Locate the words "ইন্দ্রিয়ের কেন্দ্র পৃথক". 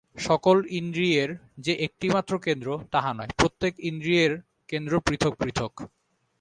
3.81-5.33